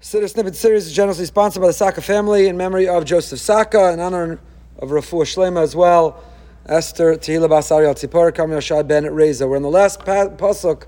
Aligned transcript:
Siddur 0.00 0.30
Snippet 0.30 0.54
series 0.54 0.86
is 0.86 0.92
generously 0.92 1.24
sponsored 1.24 1.62
by 1.62 1.68
the 1.68 1.72
Saka 1.72 2.02
family 2.02 2.48
in 2.48 2.56
memory 2.56 2.86
of 2.86 3.06
Joseph 3.06 3.40
Saka, 3.40 3.94
in 3.94 3.98
honor 3.98 4.38
of 4.78 4.90
Rafua 4.90 5.24
Shlema 5.24 5.62
as 5.62 5.74
well. 5.74 6.22
Esther 6.66 7.14
Tehila 7.14 7.48
Basari 7.48 7.88
Al 7.88 7.94
Tzipor 7.94 8.32
Kamil 8.34 8.60
Shai 8.60 8.82
Ben 8.82 9.06
Reza. 9.06 9.48
We're 9.48 9.56
in 9.56 9.62
the 9.62 9.70
last 9.70 10.00
pa- 10.00 10.28
pasuk, 10.28 10.84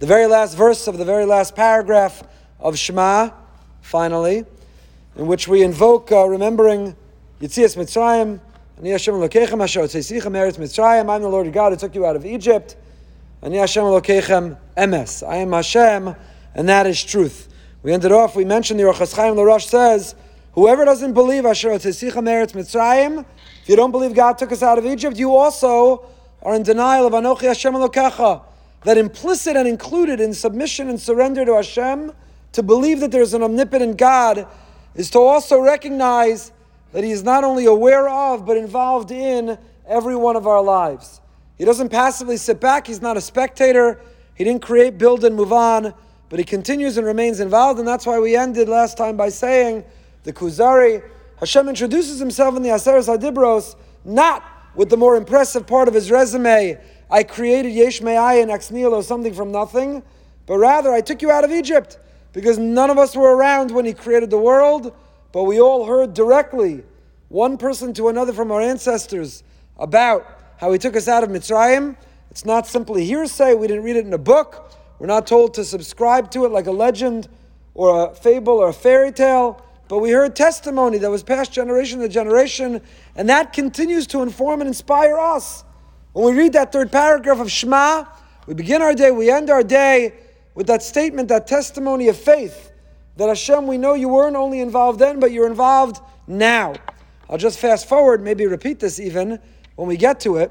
the 0.00 0.06
very 0.06 0.26
last 0.26 0.56
verse 0.56 0.88
of 0.88 0.98
the 0.98 1.04
very 1.04 1.24
last 1.24 1.54
paragraph 1.54 2.24
of 2.58 2.76
Shema, 2.76 3.30
finally, 3.80 4.44
in 5.14 5.28
which 5.28 5.46
we 5.46 5.62
invoke 5.62 6.10
uh, 6.10 6.26
remembering 6.26 6.96
Yitzias 7.40 7.76
Mitzrayim, 7.76 8.40
Ani 8.78 8.90
Hashem 8.90 9.14
Elokechem 9.14 9.62
Asher 9.62 9.82
Otzeisichem 9.82 10.32
Eretz 10.32 10.58
Mitzrayim. 10.58 11.08
I'm 11.08 11.22
the 11.22 11.28
Lord 11.28 11.46
your 11.46 11.54
God 11.54 11.72
who 11.72 11.78
took 11.78 11.94
you 11.94 12.04
out 12.04 12.16
of 12.16 12.26
Egypt. 12.26 12.76
Ani 13.40 13.58
Hashem 13.58 13.84
Elokechem 13.84 14.58
Emes. 14.76 15.26
I 15.26 15.36
am 15.36 15.52
Hashem, 15.52 16.16
and 16.56 16.68
that 16.68 16.88
is 16.88 17.04
truth. 17.04 17.48
We 17.88 17.94
ended 17.94 18.12
off, 18.12 18.36
we 18.36 18.44
mentioned 18.44 18.78
the 18.78 18.84
Rochas 18.84 19.16
Chaim 19.16 19.34
Larosh 19.34 19.66
says, 19.66 20.14
whoever 20.52 20.84
doesn't 20.84 21.14
believe 21.14 21.46
Asher 21.46 21.70
Otzisichem 21.70 22.28
Eretz 22.28 22.52
Mitzrayim, 22.52 23.24
if 23.62 23.66
you 23.66 23.76
don't 23.76 23.92
believe 23.92 24.12
God 24.12 24.36
took 24.36 24.52
us 24.52 24.62
out 24.62 24.76
of 24.76 24.84
Egypt, 24.84 25.16
you 25.16 25.34
also 25.34 26.04
are 26.42 26.54
in 26.54 26.62
denial 26.62 27.06
of 27.06 27.14
Anochi 27.14 27.44
Hashem 27.44 27.72
Elokecha. 27.72 28.42
That 28.84 28.98
implicit 28.98 29.56
and 29.56 29.66
included 29.66 30.20
in 30.20 30.34
submission 30.34 30.90
and 30.90 31.00
surrender 31.00 31.46
to 31.46 31.54
Hashem, 31.54 32.12
to 32.52 32.62
believe 32.62 33.00
that 33.00 33.10
there's 33.10 33.32
an 33.32 33.42
omnipotent 33.42 33.96
God, 33.96 34.46
is 34.94 35.08
to 35.12 35.20
also 35.20 35.58
recognize 35.58 36.52
that 36.92 37.04
He 37.04 37.10
is 37.10 37.22
not 37.22 37.42
only 37.42 37.64
aware 37.64 38.06
of, 38.06 38.44
but 38.44 38.58
involved 38.58 39.10
in 39.10 39.56
every 39.86 40.14
one 40.14 40.36
of 40.36 40.46
our 40.46 40.62
lives. 40.62 41.22
He 41.56 41.64
doesn't 41.64 41.88
passively 41.88 42.36
sit 42.36 42.60
back, 42.60 42.86
He's 42.86 43.00
not 43.00 43.16
a 43.16 43.22
spectator, 43.22 43.98
He 44.34 44.44
didn't 44.44 44.60
create, 44.60 44.98
build, 44.98 45.24
and 45.24 45.34
move 45.34 45.54
on 45.54 45.94
but 46.28 46.38
he 46.38 46.44
continues 46.44 46.96
and 46.96 47.06
remains 47.06 47.40
involved, 47.40 47.78
and 47.78 47.88
that's 47.88 48.06
why 48.06 48.18
we 48.18 48.36
ended 48.36 48.68
last 48.68 48.96
time 48.96 49.16
by 49.16 49.28
saying 49.28 49.84
the 50.24 50.32
Kuzari, 50.32 51.02
Hashem 51.40 51.68
introduces 51.68 52.18
himself 52.18 52.56
in 52.56 52.62
the 52.62 52.70
Aseres 52.70 53.08
Hadibros, 53.08 53.76
not 54.04 54.44
with 54.74 54.90
the 54.90 54.96
more 54.96 55.16
impressive 55.16 55.66
part 55.66 55.88
of 55.88 55.94
his 55.94 56.10
resume, 56.10 56.78
I 57.10 57.22
created 57.22 57.72
Yesh 57.72 58.02
Me'ayin 58.02 58.50
ex 58.50 58.66
something 59.06 59.32
from 59.32 59.50
nothing, 59.50 60.02
but 60.46 60.58
rather 60.58 60.92
I 60.92 61.00
took 61.00 61.22
you 61.22 61.30
out 61.30 61.44
of 61.44 61.50
Egypt, 61.50 61.98
because 62.32 62.58
none 62.58 62.90
of 62.90 62.98
us 62.98 63.16
were 63.16 63.34
around 63.34 63.70
when 63.70 63.84
he 63.84 63.94
created 63.94 64.30
the 64.30 64.38
world, 64.38 64.94
but 65.32 65.44
we 65.44 65.60
all 65.60 65.86
heard 65.86 66.14
directly, 66.14 66.84
one 67.28 67.56
person 67.56 67.94
to 67.94 68.08
another 68.08 68.32
from 68.32 68.52
our 68.52 68.60
ancestors, 68.60 69.42
about 69.78 70.26
how 70.58 70.72
he 70.72 70.78
took 70.78 70.96
us 70.96 71.08
out 71.08 71.24
of 71.24 71.30
Mitzrayim. 71.30 71.96
It's 72.30 72.44
not 72.44 72.66
simply 72.66 73.04
hearsay, 73.04 73.54
we 73.54 73.66
didn't 73.68 73.84
read 73.84 73.96
it 73.96 74.04
in 74.04 74.12
a 74.12 74.18
book. 74.18 74.72
We're 74.98 75.06
not 75.06 75.26
told 75.26 75.54
to 75.54 75.64
subscribe 75.64 76.30
to 76.32 76.44
it 76.44 76.50
like 76.50 76.66
a 76.66 76.72
legend 76.72 77.28
or 77.74 78.10
a 78.10 78.14
fable 78.14 78.54
or 78.54 78.68
a 78.68 78.72
fairy 78.72 79.12
tale, 79.12 79.64
but 79.88 79.98
we 79.98 80.10
heard 80.10 80.34
testimony 80.34 80.98
that 80.98 81.10
was 81.10 81.22
passed 81.22 81.52
generation 81.52 82.00
to 82.00 82.08
generation, 82.08 82.82
and 83.14 83.28
that 83.28 83.52
continues 83.52 84.06
to 84.08 84.22
inform 84.22 84.60
and 84.60 84.68
inspire 84.68 85.18
us. 85.18 85.64
When 86.12 86.26
we 86.26 86.40
read 86.40 86.52
that 86.54 86.72
third 86.72 86.90
paragraph 86.90 87.38
of 87.38 87.50
Shema, 87.50 88.04
we 88.46 88.54
begin 88.54 88.82
our 88.82 88.94
day, 88.94 89.10
we 89.10 89.30
end 89.30 89.50
our 89.50 89.62
day 89.62 90.14
with 90.54 90.66
that 90.66 90.82
statement, 90.82 91.28
that 91.28 91.46
testimony 91.46 92.08
of 92.08 92.16
faith, 92.16 92.72
that 93.16 93.28
Hashem, 93.28 93.66
we 93.66 93.78
know 93.78 93.94
you 93.94 94.08
weren't 94.08 94.36
only 94.36 94.60
involved 94.60 94.98
then, 94.98 95.20
but 95.20 95.30
you're 95.30 95.46
involved 95.46 96.00
now. 96.26 96.74
I'll 97.30 97.38
just 97.38 97.58
fast 97.58 97.88
forward, 97.88 98.22
maybe 98.22 98.46
repeat 98.46 98.80
this 98.80 98.98
even 98.98 99.38
when 99.76 99.86
we 99.86 99.96
get 99.96 100.18
to 100.20 100.38
it. 100.38 100.50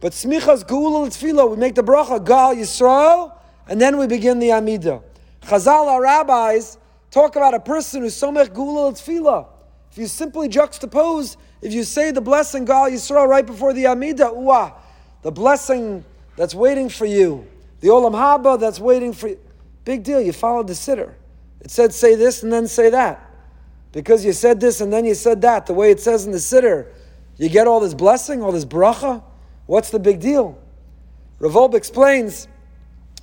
But 0.00 0.12
smichas 0.12 0.64
geula 0.64 1.06
tefillah, 1.08 1.48
we 1.50 1.56
make 1.56 1.74
the 1.74 1.84
bracha 1.84 2.24
gal 2.24 2.54
Yisrael, 2.54 3.35
and 3.68 3.80
then 3.80 3.98
we 3.98 4.06
begin 4.06 4.38
the 4.38 4.48
Amidah. 4.48 5.02
Chazal, 5.42 5.86
our 5.86 6.02
rabbis, 6.02 6.78
talk 7.10 7.36
about 7.36 7.54
a 7.54 7.60
person 7.60 8.02
who's 8.02 8.14
somech 8.14 8.48
geula 8.48 8.92
tefillah. 8.92 9.46
If 9.90 9.98
you 9.98 10.06
simply 10.06 10.48
juxtapose, 10.48 11.36
if 11.62 11.72
you 11.72 11.84
say 11.84 12.10
the 12.10 12.20
blessing 12.20 12.64
Gal 12.64 12.90
Yisrael 12.90 13.26
right 13.26 13.46
before 13.46 13.72
the 13.72 13.84
Amidah, 13.84 14.34
uah, 14.36 14.74
the 15.22 15.32
blessing 15.32 16.04
that's 16.36 16.54
waiting 16.54 16.88
for 16.88 17.06
you, 17.06 17.46
the 17.80 17.88
Olam 17.88 18.12
Haba 18.12 18.58
that's 18.58 18.78
waiting 18.78 19.12
for 19.12 19.28
you. 19.28 19.40
Big 19.84 20.02
deal, 20.02 20.20
you 20.20 20.32
followed 20.32 20.66
the 20.66 20.74
siddur. 20.74 21.14
It 21.60 21.70
said 21.70 21.94
say 21.94 22.14
this 22.14 22.42
and 22.42 22.52
then 22.52 22.66
say 22.66 22.90
that. 22.90 23.22
Because 23.92 24.24
you 24.24 24.32
said 24.32 24.60
this 24.60 24.80
and 24.80 24.92
then 24.92 25.04
you 25.04 25.14
said 25.14 25.40
that, 25.42 25.66
the 25.66 25.72
way 25.72 25.90
it 25.90 26.00
says 26.00 26.26
in 26.26 26.32
the 26.32 26.38
siddur, 26.38 26.88
you 27.36 27.48
get 27.48 27.66
all 27.66 27.80
this 27.80 27.94
blessing, 27.94 28.42
all 28.42 28.52
this 28.52 28.64
bracha. 28.64 29.22
What's 29.66 29.90
the 29.90 29.98
big 29.98 30.20
deal? 30.20 30.58
Rav 31.38 31.52
Wolbe 31.52 31.74
explains 31.74 32.48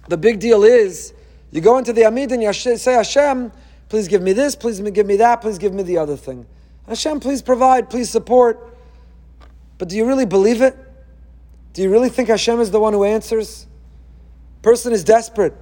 the 0.07 0.17
big 0.17 0.39
deal 0.39 0.63
is 0.63 1.13
you 1.51 1.61
go 1.61 1.77
into 1.77 1.93
the 1.93 2.03
Amid 2.03 2.31
and 2.31 2.41
you 2.41 2.51
say, 2.51 2.93
Hashem, 2.93 3.51
please 3.89 4.07
give 4.07 4.21
me 4.21 4.33
this, 4.33 4.55
please 4.55 4.79
give 4.79 5.05
me 5.05 5.17
that, 5.17 5.41
please 5.41 5.57
give 5.57 5.73
me 5.73 5.83
the 5.83 5.97
other 5.97 6.17
thing. 6.17 6.45
Hashem, 6.87 7.19
please 7.19 7.41
provide, 7.41 7.89
please 7.89 8.09
support. 8.09 8.75
But 9.77 9.89
do 9.89 9.95
you 9.95 10.05
really 10.05 10.25
believe 10.25 10.61
it? 10.61 10.77
Do 11.73 11.81
you 11.81 11.91
really 11.91 12.09
think 12.09 12.29
Hashem 12.29 12.59
is 12.59 12.71
the 12.71 12.79
one 12.79 12.93
who 12.93 13.03
answers? 13.03 13.67
Person 14.61 14.93
is 14.93 15.03
desperate. 15.03 15.53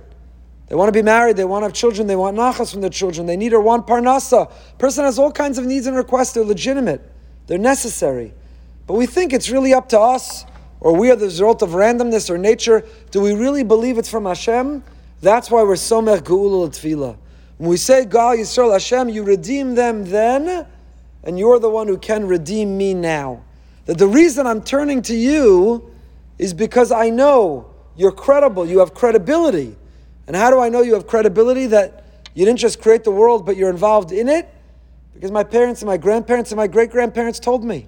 They 0.68 0.76
want 0.76 0.88
to 0.88 0.94
be 0.94 1.02
married, 1.02 1.36
they 1.36 1.44
want 1.44 1.64
to 1.64 1.66
have 1.66 1.74
children, 1.74 2.08
they 2.08 2.16
want 2.16 2.38
nachas 2.38 2.72
from 2.72 2.80
their 2.80 2.90
children, 2.90 3.28
they 3.28 3.36
need 3.36 3.52
or 3.52 3.60
want 3.60 3.88
parnasa. 3.88 4.50
Person 4.78 5.04
has 5.04 5.20
all 5.20 5.32
kinds 5.32 5.58
of 5.58 5.66
needs 5.66 5.86
and 5.86 5.98
requests, 5.98 6.32
they're 6.32 6.46
legitimate, 6.46 7.02
they're 7.48 7.58
necessary. 7.58 8.34
But 8.88 8.94
we 8.94 9.06
think 9.06 9.34
it's 9.34 9.50
really 9.50 9.74
up 9.74 9.90
to 9.90 10.00
us 10.00 10.46
or 10.82 10.96
we 10.98 11.12
are 11.12 11.16
the 11.16 11.26
result 11.26 11.62
of 11.62 11.70
randomness 11.70 12.30
or 12.30 12.38
nature, 12.38 12.84
do 13.12 13.22
we 13.22 13.34
really 13.34 13.64
believe 13.64 13.98
it's 13.98 14.10
from 14.10 14.26
Hashem? 14.26 14.84
That's 15.22 15.50
why 15.50 15.62
we're 15.62 15.76
somech 15.76 16.22
geula 16.22 16.70
tefillah. 16.70 17.16
When 17.60 17.70
we 17.70 17.78
say 17.78 18.06
Gal 18.06 18.36
Yisrael 18.36 18.74
Hashem, 18.74 19.10
you 19.10 19.24
redeem 19.24 19.76
them 19.76 20.04
then, 20.06 20.66
and 21.24 21.38
you're 21.38 21.60
the 21.60 21.70
one 21.70 21.88
who 21.88 22.00
can 22.00 22.28
redeem 22.28 22.76
me 22.76 22.96
now. 22.96 23.44
That 23.86 24.00
the 24.00 24.08
reason 24.08 24.48
I'm 24.48 24.64
turning 24.64 25.04
to 25.04 25.16
you 25.16 25.92
is 26.40 26.56
because 26.56 26.92
I 26.92 27.12
know 27.12 27.72
you're 27.96 28.12
credible, 28.12 28.68
you 28.68 28.80
have 28.80 28.96
credibility. 28.96 29.76
And 30.26 30.36
how 30.36 30.50
do 30.50 30.60
I 30.60 30.70
know 30.70 30.82
you 30.82 30.96
have 30.96 31.06
credibility 31.06 31.68
that 31.68 32.06
you 32.34 32.46
didn't 32.46 32.60
just 32.60 32.82
create 32.82 33.04
the 33.04 33.12
world, 33.12 33.46
but 33.46 33.56
you're 33.56 33.70
involved 33.70 34.12
in 34.12 34.28
it? 34.28 34.50
Because 35.14 35.30
my 35.30 35.44
parents 35.44 35.84
and 35.84 35.88
my 35.88 35.98
grandparents 35.98 36.52
and 36.52 36.58
my 36.58 36.66
great 36.66 36.90
grandparents 36.90 37.40
told 37.40 37.64
me. 37.64 37.88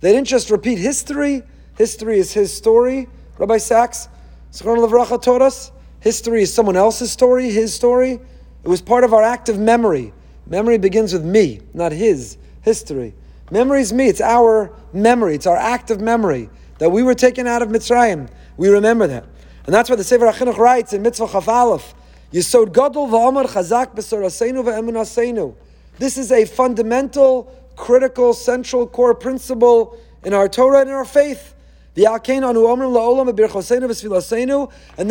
They 0.00 0.12
didn't 0.12 0.28
just 0.28 0.50
repeat 0.50 0.78
history, 0.78 1.42
History 1.80 2.18
is 2.18 2.30
his 2.30 2.52
story. 2.52 3.08
Rabbi 3.38 3.56
Sacks, 3.56 4.10
Zichron 4.52 4.86
Levracha 4.86 5.22
taught 5.22 5.40
us. 5.40 5.72
History 6.00 6.42
is 6.42 6.52
someone 6.52 6.76
else's 6.76 7.10
story, 7.10 7.48
his 7.48 7.72
story. 7.72 8.20
It 8.62 8.68
was 8.68 8.82
part 8.82 9.02
of 9.02 9.14
our 9.14 9.22
active 9.22 9.58
memory. 9.58 10.12
Memory 10.46 10.76
begins 10.76 11.14
with 11.14 11.24
me, 11.24 11.62
not 11.72 11.90
his 11.90 12.36
history. 12.60 13.14
Memory 13.50 13.80
is 13.80 13.94
me. 13.94 14.08
It's 14.08 14.20
our 14.20 14.70
memory. 14.92 15.34
It's 15.36 15.46
our 15.46 15.56
active 15.56 16.02
memory 16.02 16.50
that 16.80 16.90
we 16.90 17.02
were 17.02 17.14
taken 17.14 17.46
out 17.46 17.62
of 17.62 17.70
Mitzrayim. 17.70 18.28
We 18.58 18.68
remember 18.68 19.06
that. 19.06 19.24
And 19.64 19.74
that's 19.74 19.88
what 19.88 19.96
the 19.96 20.04
Sefer 20.04 20.30
HaChinuch 20.30 20.58
writes 20.58 20.92
in 20.92 21.00
Mitzvah 21.00 21.28
Chaf 21.28 21.48
Aleph. 21.48 21.94
Yisod 22.30 22.74
Gadol 22.74 23.08
v'Amar 23.08 23.46
Chazak 23.46 23.96
b'Sorasenu 23.96 24.62
v'Emunasenu. 24.64 25.54
This 25.98 26.18
is 26.18 26.30
a 26.30 26.44
fundamental, 26.44 27.50
critical, 27.74 28.34
central 28.34 28.86
core 28.86 29.14
principle 29.14 29.96
in 30.22 30.34
our 30.34 30.46
Torah 30.46 30.80
and 30.80 30.90
in 30.90 30.94
our 30.94 31.06
faith. 31.06 31.54
And 31.97 32.05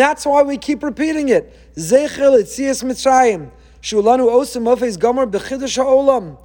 that's 0.01 0.27
why 0.27 0.43
we 0.43 0.59
keep 0.59 0.83
repeating 0.83 1.31
it. 1.31 1.75
Zechel 1.77 2.41
etzias 2.41 2.85
Mitzrayim. 2.85 3.51
Shulanu 3.81 4.29
osim 4.29 4.63
mofes 4.63 4.99
gomer 4.99 5.27
bechidush 5.27 5.77
ha'olam. 5.77 6.37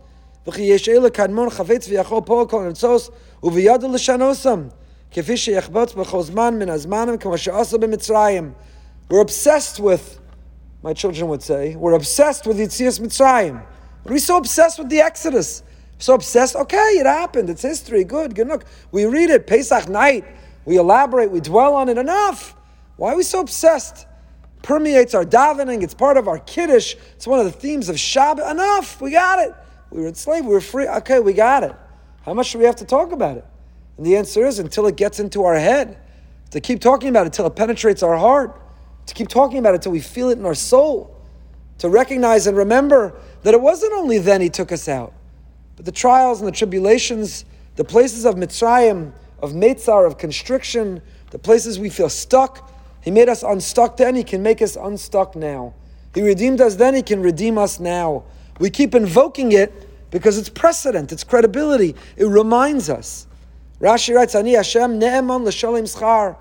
וכי 0.48 0.62
יש 0.62 0.90
אלה 0.90 1.10
קדמון 1.10 1.50
חפץ 1.50 1.88
ויכול 1.90 2.22
פה 2.26 2.46
כל 2.50 2.64
נרצוס 2.64 3.10
ובידו 3.44 3.94
לשנוסם 3.94 4.68
כפי 5.12 5.38
שיחבוץ 5.38 5.94
בכל 5.94 6.22
זמן 6.22 6.60
מן 6.60 6.70
הזמנים 6.70 7.18
כמו 7.18 7.38
שעשו 7.38 7.80
במצרים. 7.80 8.52
We're 9.12 9.22
obsessed 9.22 9.80
with, 9.80 10.20
my 10.84 10.94
children 10.94 11.28
would 11.28 11.44
say, 11.44 11.76
we're 11.76 11.94
obsessed 11.94 12.48
with 12.48 12.60
Yitzias 12.60 13.00
Mitzrayim. 13.00 13.62
We're 14.06 14.20
so 14.20 14.38
obsessed 14.38 14.80
with 14.80 14.90
the 14.90 15.02
Exodus. 15.02 15.64
So 15.99 16.15
obsessed, 16.15 16.57
okay, 16.57 16.77
it 16.77 17.07
happened. 17.07 17.49
It's 17.51 17.63
history. 17.63 18.05
Good, 18.05 18.35
good. 18.35 18.49
Look, 18.49 18.65
we 18.91 19.07
read 19.07 19.31
it 19.31 19.47
Pesach 19.47 19.89
night. 19.89 20.25
We 20.65 20.77
elaborate. 20.77 21.31
We 21.31 21.41
dwell 21.41 21.75
on 21.75 21.89
it 21.89 21.99
enough. 21.99 22.57
Why 22.97 23.13
are 23.13 23.17
we 23.17 23.23
so 23.23 23.41
obsessed? 23.41 24.07
Permeates 24.63 25.15
our 25.15 25.25
davening. 25.25 25.83
It's 25.83 25.95
part 25.95 26.17
of 26.17 26.27
our 26.27 26.39
kiddush. 26.39 26.95
It's 27.15 27.27
one 27.27 27.39
of 27.39 27.45
the 27.45 27.53
themes 27.53 27.89
of 27.89 27.97
Shabbat. 27.97 28.51
Enough. 28.51 29.01
We 29.01 29.11
got 29.11 29.39
it. 29.39 29.55
We 29.91 30.01
were 30.01 30.09
enslaved. 30.09 30.47
We 30.47 30.53
were 30.53 30.61
free. 30.61 30.89
Okay, 30.89 31.21
we 31.21 31.33
got 31.33 31.63
it. 31.63 31.75
How 32.23 32.35
much 32.35 32.53
do 32.53 32.59
we 32.59 32.65
have 32.65 32.77
to 32.77 32.85
talk 32.85 33.13
about 33.13 33.37
it? 33.37 33.45
And 33.97 34.07
the 34.07 34.17
answer 34.17 34.45
is 34.45 34.59
until 34.59 34.87
it 34.87 34.97
gets 34.97 35.21
into 35.21 35.45
our 35.45 35.57
head. 35.57 35.99
To 36.51 36.61
keep 36.61 36.81
talking 36.81 37.09
about 37.09 37.23
it 37.23 37.27
until 37.27 37.47
it 37.47 37.57
penetrates 37.57 38.03
our 38.03 38.17
heart. 38.17 38.61
To 39.07 39.15
keep 39.15 39.29
talking 39.29 39.59
about 39.59 39.75
it 39.75 39.77
until 39.77 39.93
we 39.93 40.01
feel 40.01 40.31
it 40.31 40.39
in 40.39 40.47
our 40.47 40.55
soul. 40.55 41.15
To 41.79 41.89
recognize 41.89 42.47
and 42.47 42.57
remember 42.57 43.21
that 43.43 43.55
it 43.55 43.61
wasn't 43.61 43.93
only 43.93 44.19
then 44.19 44.41
He 44.41 44.49
took 44.49 44.73
us 44.73 44.89
out. 44.89 45.13
But 45.77 45.85
the 45.85 45.93
trials 45.93 46.41
and 46.41 46.49
the 46.49 46.53
tribulations, 46.53 47.45
the 47.77 47.85
places 47.85 48.25
of 48.25 48.37
Mitzrayim, 48.37 49.13
of 49.41 49.53
Metzar, 49.53 50.07
of 50.07 50.19
constriction, 50.19 51.03
the 51.31 51.39
places 51.39 51.79
we 51.79 51.91
feel 51.91 52.09
stuck, 52.09 52.71
He 53.03 53.11
made 53.11 53.29
us 53.29 53.43
unstuck 53.43 53.97
then, 53.97 54.15
He 54.15 54.25
can 54.25 54.43
make 54.43 54.63
us 54.63 54.77
unstuck 54.77 55.37
now. 55.37 55.75
He 56.15 56.23
redeemed 56.23 56.61
us 56.61 56.77
then, 56.77 56.95
He 56.95 57.03
can 57.03 57.23
redeem 57.23 57.59
us 57.59 57.81
now. 57.81 58.25
We 58.61 58.71
keep 58.71 58.95
invoking 58.95 59.53
it 59.53 59.73
because 60.11 60.39
it's 60.39 60.49
precedent, 60.49 61.11
it's 61.11 61.25
credibility. 61.25 61.97
It 62.17 62.27
reminds 62.27 62.89
us. 62.89 63.27
Rashi 63.81 64.15
writes, 64.15 64.35
Ani 64.37 64.53
Hashem 64.53 64.99
ne'eman 64.99 65.45
l'shalim 65.45 65.83
schar. 65.83 66.37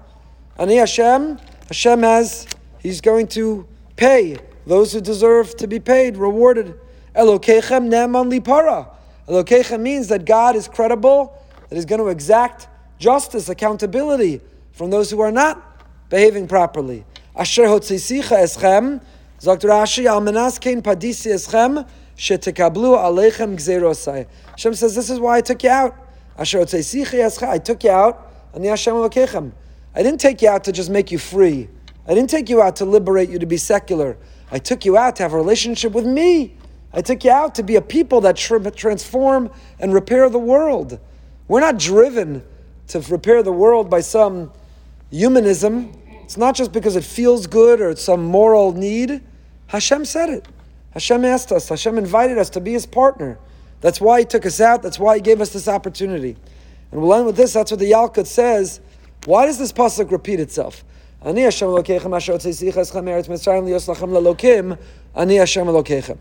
Ani 0.59 0.75
Hashem, 0.75 1.39
Hashem 1.67 2.03
has, 2.03 2.47
He's 2.79 3.01
going 3.01 3.27
to 3.29 3.67
pay 3.95 4.37
those 4.67 4.93
who 4.93 5.01
deserve 5.01 5.57
to 5.57 5.67
be 5.67 5.79
paid, 5.79 6.17
rewarded. 6.17 6.79
Elokechem 7.15 7.87
ne'eman 7.87 8.31
lipara. 8.31 8.92
Elokechem 9.27 9.81
means 9.81 10.07
that 10.09 10.25
God 10.25 10.55
is 10.55 10.67
credible, 10.67 11.37
that 11.69 11.75
He's 11.75 11.85
going 11.85 12.01
to 12.01 12.07
exact 12.07 12.67
justice, 12.99 13.49
accountability 13.49 14.41
from 14.71 14.89
those 14.89 15.09
who 15.09 15.21
are 15.21 15.31
not 15.31 16.09
behaving 16.09 16.47
properly. 16.47 17.05
Asher 17.35 17.63
hotzisicha 17.63 18.43
eschem, 18.43 19.01
sagt 19.39 19.63
Rashi, 19.63 20.05
al 20.05 20.21
menas 20.21 20.59
kein 20.59 20.81
padisi 20.81 21.33
eschem, 21.33 21.87
shetekablu 22.17 22.97
alechem 22.97 23.55
gzerosai. 23.55 24.27
Hashem 24.51 24.73
says, 24.75 24.95
this 24.95 25.09
is 25.09 25.19
why 25.19 25.37
I 25.37 25.41
took 25.41 25.63
you 25.63 25.69
out. 25.69 25.95
Asher 26.37 26.59
hotzisicha 26.59 27.13
eschem, 27.13 27.49
I 27.49 27.57
took 27.57 27.83
you 27.83 27.91
out, 27.91 28.31
and 28.53 28.63
the 28.63 28.69
Hashem 28.69 28.93
elokechem. 28.93 29.51
I 29.95 30.03
didn't 30.03 30.19
take 30.19 30.41
you 30.41 30.49
out 30.49 30.63
to 30.65 30.71
just 30.71 30.89
make 30.89 31.11
you 31.11 31.17
free. 31.17 31.69
I 32.07 32.13
didn't 32.13 32.29
take 32.29 32.49
you 32.49 32.61
out 32.61 32.75
to 32.77 32.85
liberate 32.85 33.29
you 33.29 33.39
to 33.39 33.45
be 33.45 33.57
secular. 33.57 34.17
I 34.51 34.59
took 34.59 34.85
you 34.85 34.97
out 34.97 35.15
to 35.17 35.23
have 35.23 35.33
a 35.33 35.37
relationship 35.37 35.93
with 35.93 36.05
me. 36.05 36.55
I 36.93 37.01
took 37.01 37.23
you 37.23 37.31
out 37.31 37.55
to 37.55 37.63
be 37.63 37.75
a 37.75 37.81
people 37.81 38.21
that 38.21 38.37
transform 38.37 39.49
and 39.79 39.93
repair 39.93 40.29
the 40.29 40.39
world. 40.39 40.99
We're 41.47 41.59
not 41.59 41.79
driven 41.79 42.43
to 42.87 42.99
repair 43.01 43.41
the 43.41 43.51
world 43.51 43.89
by 43.89 44.01
some 44.01 44.51
humanism. 45.09 45.91
It's 46.23 46.37
not 46.37 46.55
just 46.55 46.71
because 46.71 46.95
it 46.95 47.03
feels 47.03 47.47
good 47.47 47.81
or 47.81 47.89
it's 47.89 48.03
some 48.03 48.23
moral 48.23 48.71
need. 48.73 49.21
Hashem 49.67 50.05
said 50.05 50.29
it. 50.29 50.47
Hashem 50.91 51.25
asked 51.25 51.51
us. 51.51 51.69
Hashem 51.69 51.97
invited 51.97 52.37
us 52.37 52.51
to 52.51 52.61
be 52.61 52.73
His 52.73 52.85
partner. 52.85 53.39
That's 53.81 53.99
why 53.99 54.19
He 54.19 54.25
took 54.25 54.45
us 54.45 54.61
out. 54.61 54.83
That's 54.83 54.99
why 54.99 55.15
He 55.15 55.21
gave 55.21 55.41
us 55.41 55.49
this 55.49 55.67
opportunity. 55.67 56.37
And 56.91 57.01
we'll 57.01 57.15
end 57.15 57.25
with 57.25 57.35
this. 57.35 57.53
That's 57.53 57.71
what 57.71 57.79
the 57.79 57.91
Yalkut 57.91 58.27
says. 58.27 58.79
Why 59.25 59.47
does 59.47 59.57
this 59.57 59.73
pasuk 59.73 60.11
repeat 60.11 60.39
itself? 60.39 60.83
Ani 61.23 61.41
Hashem. 61.41 61.69
Ani 65.15 65.35
Hashem. 65.35 66.19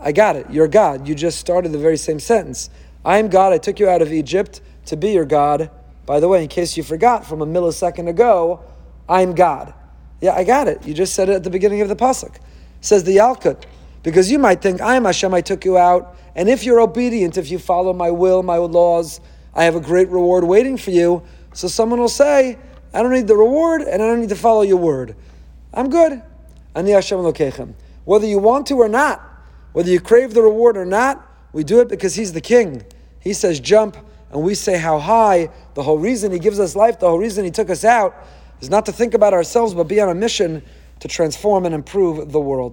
I 0.00 0.12
got 0.12 0.36
it. 0.36 0.46
You're 0.50 0.68
God. 0.68 1.08
You 1.08 1.14
just 1.14 1.38
started 1.38 1.72
the 1.72 1.78
very 1.78 1.96
same 1.96 2.20
sentence. 2.20 2.70
I 3.04 3.18
am 3.18 3.28
God. 3.28 3.52
I 3.52 3.58
took 3.58 3.80
you 3.80 3.88
out 3.88 4.02
of 4.02 4.12
Egypt 4.12 4.60
to 4.86 4.96
be 4.96 5.12
your 5.12 5.24
God. 5.24 5.70
By 6.06 6.20
the 6.20 6.28
way, 6.28 6.42
in 6.42 6.48
case 6.48 6.76
you 6.76 6.82
forgot 6.82 7.26
from 7.26 7.40
a 7.40 7.46
millisecond 7.46 8.08
ago, 8.08 8.62
I'm 9.08 9.34
God. 9.34 9.74
Yeah, 10.20 10.34
I 10.34 10.44
got 10.44 10.68
it. 10.68 10.86
You 10.86 10.92
just 10.92 11.14
said 11.14 11.28
it 11.28 11.34
at 11.34 11.44
the 11.44 11.50
beginning 11.50 11.80
of 11.80 11.88
the 11.88 11.96
pasuk. 11.96 12.36
Says 12.80 13.04
the 13.04 13.16
Yalkut. 13.16 13.64
Because 14.02 14.30
you 14.30 14.38
might 14.38 14.62
think, 14.62 14.80
I 14.80 14.96
am 14.96 15.04
Hashem, 15.04 15.32
I 15.34 15.40
took 15.40 15.64
you 15.64 15.76
out, 15.76 16.16
and 16.34 16.48
if 16.48 16.64
you're 16.64 16.80
obedient, 16.80 17.36
if 17.36 17.50
you 17.50 17.58
follow 17.58 17.92
my 17.92 18.10
will, 18.10 18.42
my 18.42 18.56
laws, 18.56 19.20
I 19.54 19.64
have 19.64 19.74
a 19.74 19.80
great 19.80 20.08
reward 20.08 20.44
waiting 20.44 20.76
for 20.76 20.90
you. 20.90 21.22
So 21.52 21.68
someone 21.68 22.00
will 22.00 22.08
say, 22.08 22.58
I 22.94 23.02
don't 23.02 23.12
need 23.12 23.26
the 23.26 23.36
reward 23.36 23.82
and 23.82 24.02
I 24.02 24.06
don't 24.06 24.20
need 24.20 24.28
to 24.30 24.36
follow 24.36 24.62
your 24.62 24.76
word. 24.76 25.16
I'm 25.74 25.90
good. 25.90 26.22
Ani 26.74 26.92
Hashem. 26.92 27.74
Whether 28.04 28.26
you 28.26 28.38
want 28.38 28.66
to 28.68 28.74
or 28.76 28.88
not, 28.88 29.20
whether 29.72 29.90
you 29.90 30.00
crave 30.00 30.34
the 30.34 30.42
reward 30.42 30.76
or 30.76 30.84
not, 30.84 31.26
we 31.52 31.64
do 31.64 31.80
it 31.80 31.88
because 31.88 32.14
He's 32.14 32.32
the 32.32 32.40
King. 32.40 32.84
He 33.20 33.32
says 33.32 33.60
jump, 33.60 33.96
and 34.30 34.42
we 34.42 34.54
say 34.54 34.78
how 34.78 34.98
high. 34.98 35.50
The 35.74 35.82
whole 35.82 35.98
reason 35.98 36.32
He 36.32 36.38
gives 36.38 36.60
us 36.60 36.76
life, 36.76 36.98
the 36.98 37.08
whole 37.08 37.18
reason 37.18 37.44
He 37.44 37.50
took 37.50 37.70
us 37.70 37.84
out, 37.84 38.14
is 38.60 38.70
not 38.70 38.86
to 38.86 38.92
think 38.92 39.14
about 39.14 39.34
ourselves, 39.34 39.74
but 39.74 39.84
be 39.84 40.00
on 40.00 40.08
a 40.08 40.14
mission 40.14 40.62
to 41.00 41.08
transform 41.08 41.66
and 41.66 41.74
improve 41.74 42.30
the 42.30 42.40
world. 42.40 42.68